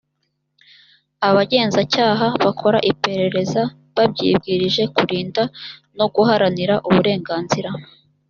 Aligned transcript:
abagenzacyaha 1.27 2.27
bakora 2.43 2.77
iperereza 2.91 3.61
babyibwirije 3.95 4.83
kurinda 4.95 5.43
no 5.97 6.05
guharanira 6.15 6.75
uburenganzira 6.87 7.69